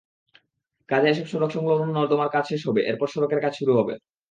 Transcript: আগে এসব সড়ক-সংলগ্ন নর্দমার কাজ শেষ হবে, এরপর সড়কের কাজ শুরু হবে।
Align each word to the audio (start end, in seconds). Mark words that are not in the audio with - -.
আগে 0.89 1.07
এসব 1.09 1.25
সড়ক-সংলগ্ন 1.31 1.87
নর্দমার 1.97 2.33
কাজ 2.35 2.43
শেষ 2.51 2.61
হবে, 2.67 2.81
এরপর 2.83 3.07
সড়কের 3.09 3.39
কাজ 3.41 3.53
শুরু 3.59 3.71
হবে। 3.79 3.93